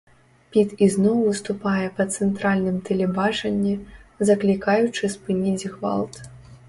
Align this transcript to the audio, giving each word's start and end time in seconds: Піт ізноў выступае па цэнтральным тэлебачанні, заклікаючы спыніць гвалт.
Піт 0.53 0.69
ізноў 0.85 1.17
выступае 1.25 1.83
па 1.99 2.03
цэнтральным 2.15 2.77
тэлебачанні, 2.87 3.75
заклікаючы 4.31 5.03
спыніць 5.17 5.69
гвалт. 5.77 6.13